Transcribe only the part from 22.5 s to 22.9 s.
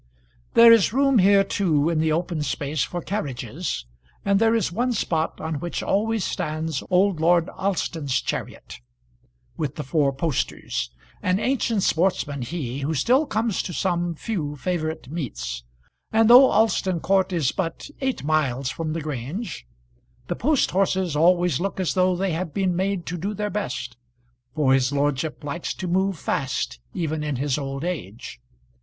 been